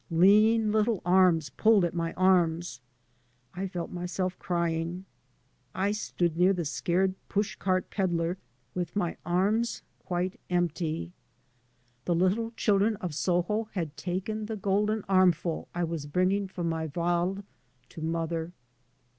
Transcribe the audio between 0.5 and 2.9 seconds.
little arms pulled at my arms.